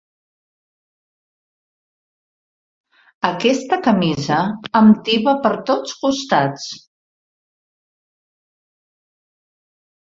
Aquesta 3.29 3.79
camisa 3.89 4.41
em 4.81 4.91
tiba 5.11 5.37
per 5.45 5.53
tots 5.71 5.95
costats. 6.07 6.67